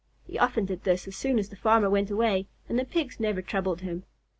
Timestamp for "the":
1.49-1.55, 2.79-2.85